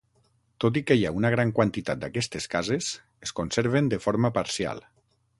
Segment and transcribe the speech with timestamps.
[0.63, 2.87] Tot i que hi ha una gran quantitat d’aquestes cases,
[3.27, 4.83] es conserven de forma parcial.